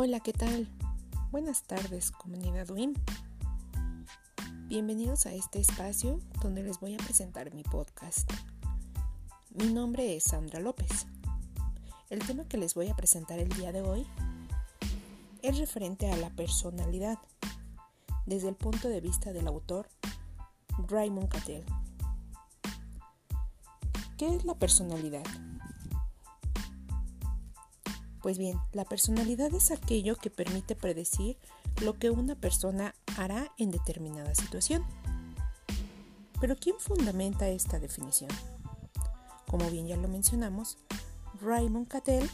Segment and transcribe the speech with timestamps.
[0.00, 0.68] Hola, ¿qué tal?
[1.32, 2.94] Buenas tardes, comunidad WIM.
[4.68, 8.30] Bienvenidos a este espacio donde les voy a presentar mi podcast.
[9.50, 11.08] Mi nombre es Sandra López.
[12.10, 14.06] El tema que les voy a presentar el día de hoy
[15.42, 17.18] es referente a la personalidad
[18.24, 19.88] desde el punto de vista del autor
[20.86, 21.64] Raymond Cattell.
[24.16, 25.26] ¿Qué es la personalidad?
[28.28, 31.38] Pues bien, la personalidad es aquello que permite predecir
[31.80, 34.84] lo que una persona hará en determinada situación.
[36.38, 38.28] Pero ¿quién fundamenta esta definición?
[39.46, 40.76] Como bien ya lo mencionamos,
[41.40, 42.28] Raymond Cattell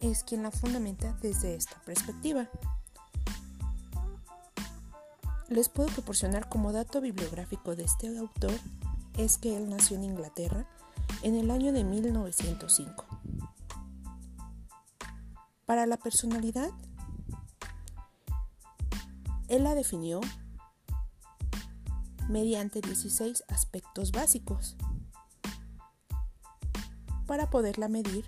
[0.00, 2.50] es quien la fundamenta desde esta perspectiva.
[5.48, 8.52] Les puedo proporcionar como dato bibliográfico de este autor
[9.16, 10.68] es que él nació en Inglaterra
[11.22, 13.11] en el año de 1905.
[15.72, 16.70] Para la personalidad,
[19.48, 20.20] él la definió
[22.28, 24.76] mediante 16 aspectos básicos.
[27.26, 28.26] Para poderla medir,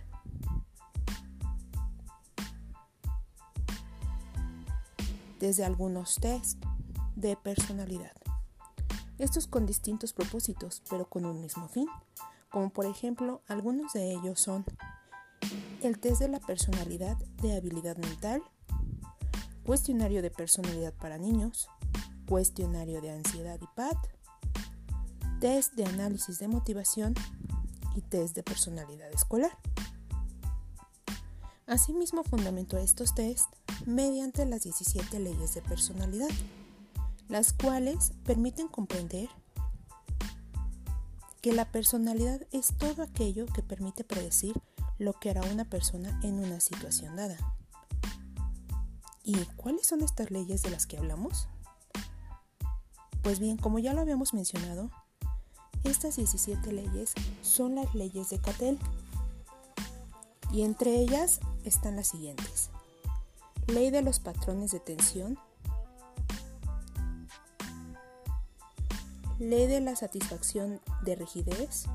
[5.38, 6.64] desde algunos test
[7.14, 8.16] de personalidad.
[9.18, 11.88] Estos con distintos propósitos, pero con un mismo fin,
[12.50, 14.64] como por ejemplo algunos de ellos son
[15.84, 18.42] el test de la personalidad de habilidad mental,
[19.64, 21.68] cuestionario de personalidad para niños,
[22.26, 23.96] cuestionario de ansiedad y PAD,
[25.40, 27.14] test de análisis de motivación
[27.94, 29.58] y test de personalidad escolar.
[31.66, 33.48] Asimismo fundamentó estos test
[33.84, 36.30] mediante las 17 leyes de personalidad,
[37.28, 39.28] las cuales permiten comprender
[41.42, 44.54] que la personalidad es todo aquello que permite predecir
[44.98, 47.36] lo que hará una persona en una situación dada.
[49.22, 51.48] ¿Y cuáles son estas leyes de las que hablamos?
[53.22, 54.90] Pues bien, como ya lo habíamos mencionado,
[55.84, 57.12] estas 17 leyes
[57.42, 58.78] son las leyes de Cattell.
[60.52, 62.70] Y entre ellas están las siguientes.
[63.66, 65.38] Ley de los patrones de tensión.
[69.38, 71.86] Ley de la satisfacción de rigidez.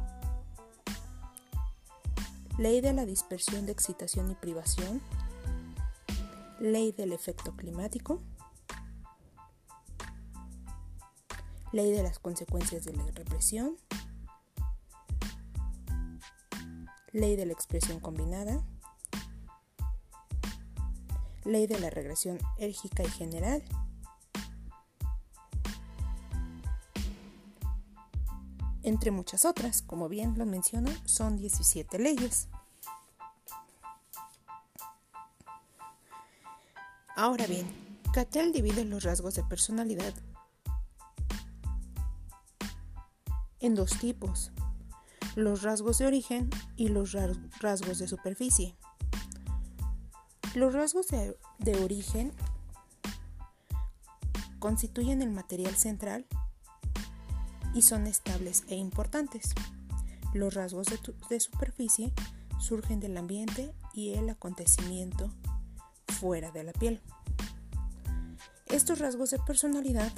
[2.59, 5.01] Ley de la dispersión de excitación y privación.
[6.59, 8.21] Ley del efecto climático.
[11.71, 13.77] Ley de las consecuencias de la represión.
[17.13, 18.61] Ley de la expresión combinada.
[21.45, 23.63] Ley de la regresión érgica y general.
[28.89, 29.81] Entre muchas otras.
[29.81, 32.49] Como bien lo menciono, son 17 leyes.
[37.15, 37.67] Ahora bien,
[38.13, 40.13] Cattell divide los rasgos de personalidad
[43.59, 44.51] en dos tipos,
[45.35, 47.15] los rasgos de origen y los
[47.59, 48.75] rasgos de superficie.
[50.55, 52.33] Los rasgos de, de origen
[54.59, 56.25] constituyen el material central
[57.73, 59.53] y son estables e importantes.
[60.33, 60.87] Los rasgos
[61.29, 62.13] de, superficie
[62.59, 65.31] surgen del ambiente y el acontecimiento
[66.07, 67.01] fuera de la piel.
[68.67, 70.11] Estos rasgos de personalidad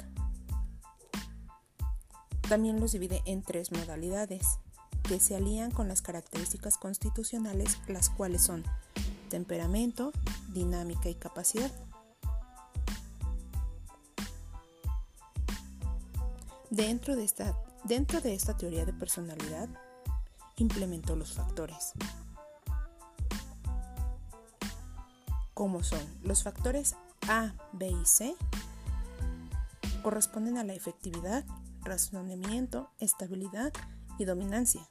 [2.48, 4.58] también los divide en tres modalidades
[5.04, 8.64] que se alían con las características constitucionales, las cuales son
[9.30, 10.12] temperamento,
[10.52, 11.72] dinámica y capacidad.
[16.72, 19.68] Dentro de esta, dentro de esta teoría de personalidad,
[20.56, 21.92] implementó los factores.
[25.52, 26.96] Como son los factores
[27.28, 28.34] A, B y C,
[30.02, 31.44] corresponden a la efectividad,
[31.82, 33.74] razonamiento, estabilidad
[34.18, 34.88] y dominancia.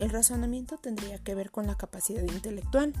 [0.00, 2.92] El razonamiento tendría que ver con la capacidad intelectual.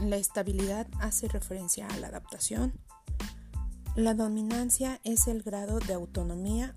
[0.00, 2.74] La estabilidad hace referencia a la adaptación,
[3.96, 6.74] la dominancia es el grado de autonomía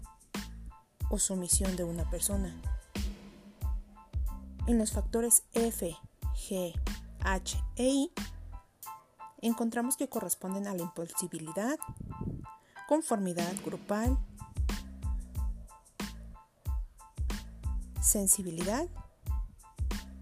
[1.10, 2.56] o sumisión de una persona.
[4.68, 5.98] En los factores F,
[6.36, 6.74] G,
[7.22, 8.12] H e I
[9.42, 11.80] encontramos que corresponden a la impulsibilidad,
[12.88, 14.20] conformidad grupal,
[18.00, 18.88] sensibilidad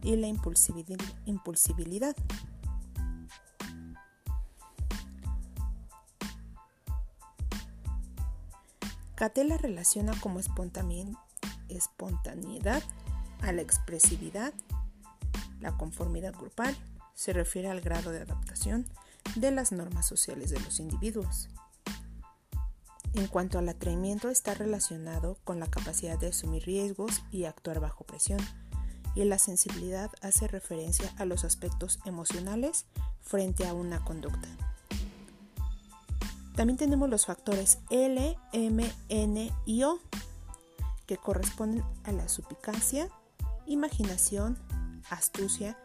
[0.02, 2.16] y la impulsibilidad.
[9.16, 12.84] Catella relaciona como espontaneidad
[13.42, 14.54] a la expresividad,
[15.62, 16.76] la conformidad grupal
[17.14, 18.86] se refiere al grado de adaptación
[19.36, 21.48] de las normas sociales de los individuos.
[23.14, 28.04] En cuanto al atrevimiento, está relacionado con la capacidad de asumir riesgos y actuar bajo
[28.04, 28.42] presión,
[29.16, 32.86] y la sensibilidad hace referencia a los aspectos emocionales
[33.22, 34.50] frente a una conducta.
[36.56, 40.00] También tenemos los factores L, M, N y O,
[41.06, 43.10] que corresponden a la suspicacia,
[43.66, 44.58] imaginación,
[45.10, 45.78] astucia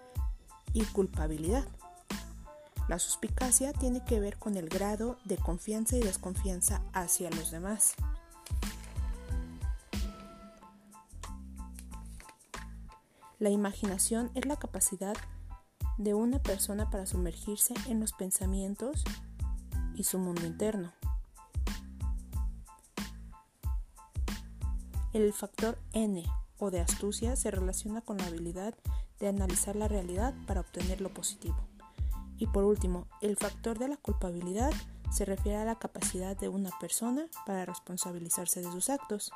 [0.73, 1.65] y culpabilidad.
[2.89, 7.95] La suspicacia tiene que ver con el grado de confianza y desconfianza hacia los demás.
[13.39, 15.17] La imaginación es la capacidad
[15.99, 19.05] de una persona para sumergirse en los pensamientos
[19.95, 20.93] y su mundo interno.
[25.13, 26.25] El factor N
[26.59, 28.75] o de astucia se relaciona con la habilidad
[29.19, 31.57] de analizar la realidad para obtener lo positivo.
[32.39, 34.73] Y por último, el factor de la culpabilidad
[35.11, 39.33] se refiere a la capacidad de una persona para responsabilizarse de sus actos.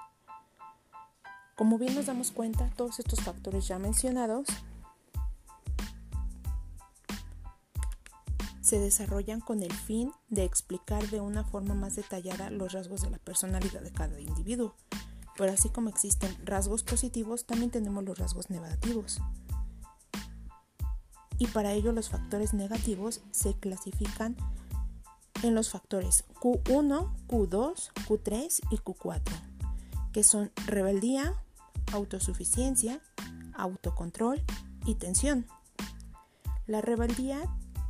[1.56, 4.46] Como bien nos damos cuenta, todos estos factores ya mencionados
[8.64, 13.10] se desarrollan con el fin de explicar de una forma más detallada los rasgos de
[13.10, 14.74] la personalidad de cada individuo.
[15.36, 19.20] Pero así como existen rasgos positivos, también tenemos los rasgos negativos
[21.36, 24.34] y para ello los factores negativos se clasifican
[25.42, 29.20] en los factores Q1, Q2, Q3 y Q4,
[30.12, 31.34] que son rebeldía,
[31.92, 33.02] autosuficiencia,
[33.52, 34.42] autocontrol
[34.86, 35.46] y tensión.
[36.66, 37.42] La rebeldía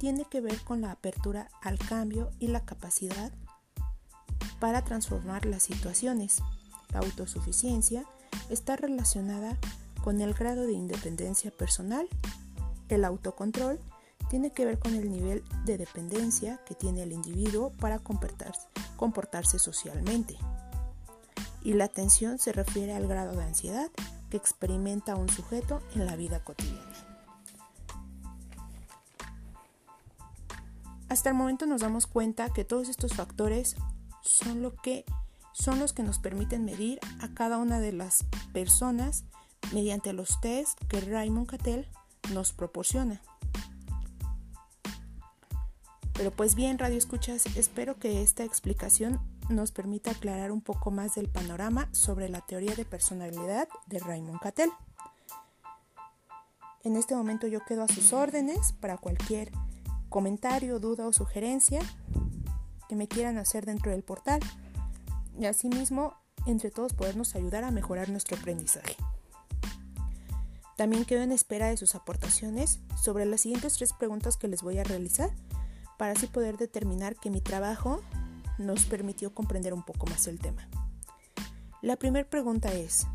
[0.05, 3.33] tiene que ver con la apertura al cambio y la capacidad
[4.61, 6.43] para transformar las situaciones.
[6.93, 8.05] La autosuficiencia
[8.51, 9.57] está relacionada
[10.03, 12.07] con el grado de independencia personal
[12.91, 13.81] el autocontrol
[14.29, 20.37] tiene que ver con el nivel de dependencia que tiene el individuo para comportarse, socialmente.
[21.63, 23.91] Y la atención se refiere al grado de ansiedad
[24.29, 27.14] que experimenta un sujeto en la vida cotidiana.
[31.15, 33.77] Hasta el momento nos damos cuenta que todos estos factores
[34.21, 35.05] son, lo que,
[35.53, 39.23] son los que nos permiten medir a cada una de las personas
[39.73, 41.87] mediante los test que Raymond Cattell
[42.33, 43.23] nos proporciona.
[46.15, 51.15] Pero pues bien, Radio Escuchas, espero que esta explicación nos permita aclarar un poco más
[51.15, 54.71] del panorama sobre la teoría de personalidad de Raymond Cattell.
[56.83, 59.53] En este momento yo quedo a sus órdenes para cualquier
[60.15, 61.81] comentario, duda o sugerencia
[62.89, 64.39] que me quieran hacer dentro del portal
[65.37, 66.15] y asimismo
[66.47, 68.95] entre todos podernos ayudar a mejorar nuestro aprendizaje.
[70.77, 74.79] También quedo en espera de sus aportaciones sobre las siguientes tres preguntas que les voy
[74.79, 75.31] a realizar
[75.99, 78.01] para así poder determinar que mi trabajo
[78.57, 80.69] nos permitió comprender un poco más el tema.
[81.83, 83.09] La primera pregunta es,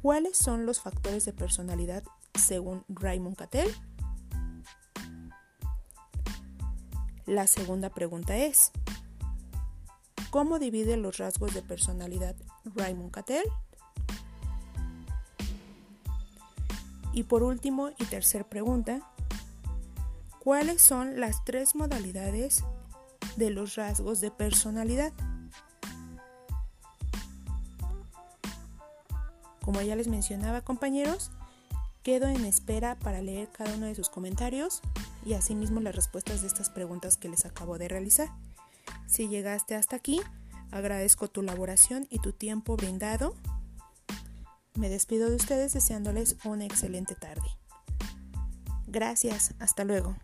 [0.00, 2.04] ¿cuáles son los factores de personalidad
[2.38, 3.72] según Raymond Cattell?
[7.30, 8.72] La segunda pregunta es,
[10.30, 12.34] ¿cómo divide los rasgos de personalidad
[12.74, 13.44] Raymond Cattell?
[17.12, 19.08] Y por último y tercer pregunta,
[20.40, 22.64] ¿cuáles son las tres modalidades
[23.36, 25.12] de los rasgos de personalidad?
[29.64, 31.30] Como ya les mencionaba compañeros,
[32.02, 34.82] quedo en espera para leer cada uno de sus comentarios
[35.24, 38.28] y asimismo las respuestas de estas preguntas que les acabo de realizar.
[39.06, 40.20] Si llegaste hasta aquí,
[40.70, 43.34] agradezco tu elaboración y tu tiempo brindado
[44.74, 47.48] me despido de ustedes deseándoles una excelente tarde.
[48.86, 50.16] Gracias, hasta luego.